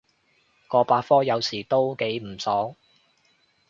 [0.67, 2.75] 個百科有時都幾唔爽